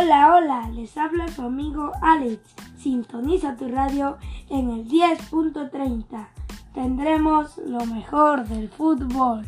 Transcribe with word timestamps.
Hola, 0.00 0.36
hola, 0.36 0.70
les 0.74 0.96
habla 0.96 1.26
su 1.26 1.42
amigo 1.42 1.90
Alex. 2.00 2.38
Sintoniza 2.76 3.56
tu 3.56 3.66
radio 3.66 4.16
en 4.48 4.70
el 4.70 4.86
10.30. 4.86 6.28
Tendremos 6.72 7.58
lo 7.58 7.84
mejor 7.84 8.44
del 8.44 8.68
fútbol. 8.68 9.44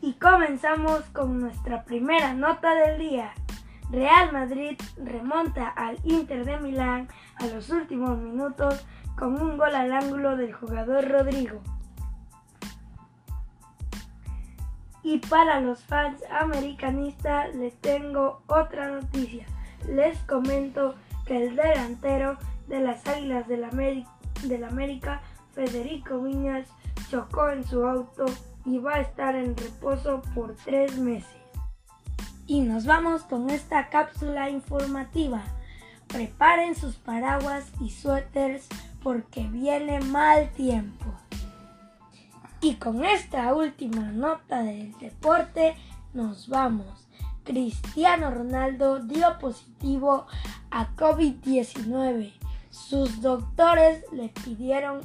Y 0.00 0.12
comenzamos 0.12 1.00
con 1.12 1.40
nuestra 1.40 1.82
primera 1.82 2.34
nota 2.34 2.72
del 2.72 3.00
día. 3.00 3.32
Real 3.90 4.32
Madrid 4.32 4.78
remonta 4.96 5.70
al 5.70 5.98
Inter 6.04 6.44
de 6.44 6.58
Milán 6.58 7.08
a 7.34 7.48
los 7.48 7.68
últimos 7.70 8.16
minutos 8.16 8.86
con 9.18 9.42
un 9.42 9.58
gol 9.58 9.74
al 9.74 9.92
ángulo 9.92 10.36
del 10.36 10.52
jugador 10.52 11.08
Rodrigo. 11.08 11.62
Y 15.04 15.18
para 15.18 15.60
los 15.60 15.80
fans 15.84 16.22
americanistas 16.30 17.54
les 17.54 17.74
tengo 17.80 18.42
otra 18.48 18.88
noticia. 18.88 19.46
Les 19.86 20.18
comento 20.20 20.94
que 21.26 21.44
el 21.44 21.56
delantero 21.56 22.38
de 22.68 22.80
las 22.80 23.06
Águilas 23.06 23.46
del, 23.46 23.64
América, 24.64 25.20
Federico 25.52 26.22
Viñas, 26.22 26.66
chocó 27.10 27.50
en 27.50 27.64
su 27.64 27.86
auto 27.86 28.24
y 28.64 28.78
va 28.78 28.94
a 28.94 29.00
estar 29.00 29.36
en 29.36 29.54
reposo 29.56 30.22
por 30.34 30.56
tres 30.56 30.98
meses. 30.98 31.36
Y 32.46 32.60
nos 32.60 32.86
vamos 32.86 33.22
con 33.24 33.50
esta 33.50 33.90
cápsula 33.90 34.48
informativa. 34.48 35.42
Preparen 36.08 36.74
sus 36.74 36.96
paraguas 36.96 37.70
y 37.80 37.90
suéteres 37.90 38.68
porque 39.02 39.46
viene 39.48 40.00
mal 40.00 40.50
tiempo. 40.50 41.03
Y 42.64 42.76
con 42.76 43.04
esta 43.04 43.52
última 43.52 44.10
nota 44.10 44.62
del 44.62 44.96
deporte 44.98 45.76
nos 46.14 46.48
vamos. 46.48 47.06
Cristiano 47.44 48.30
Ronaldo 48.30 49.00
dio 49.00 49.38
positivo 49.38 50.26
a 50.70 50.96
COVID-19. 50.96 52.32
Sus 52.70 53.20
doctores 53.20 54.02
le 54.12 54.30
pidieron 54.30 55.02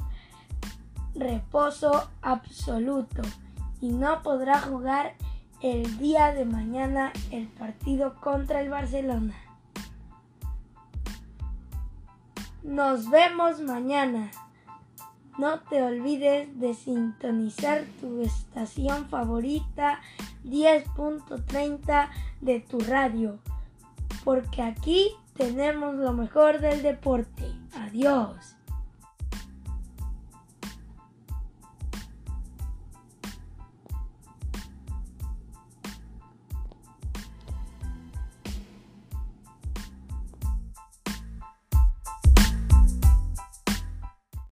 reposo 1.14 2.08
absoluto 2.22 3.20
y 3.82 3.90
no 3.90 4.22
podrá 4.22 4.58
jugar 4.60 5.12
el 5.60 5.98
día 5.98 6.32
de 6.32 6.46
mañana 6.46 7.12
el 7.30 7.46
partido 7.46 8.14
contra 8.22 8.62
el 8.62 8.70
Barcelona. 8.70 9.34
Nos 12.62 13.10
vemos 13.10 13.60
mañana. 13.60 14.30
No 15.40 15.58
te 15.60 15.82
olvides 15.82 16.60
de 16.60 16.74
sintonizar 16.74 17.86
tu 17.98 18.20
estación 18.20 19.08
favorita 19.08 19.98
10.30 20.44 22.10
de 22.42 22.60
tu 22.60 22.78
radio, 22.80 23.38
porque 24.22 24.60
aquí 24.60 25.12
tenemos 25.38 25.94
lo 25.94 26.12
mejor 26.12 26.60
del 26.60 26.82
deporte. 26.82 27.44
Adiós. 27.72 28.54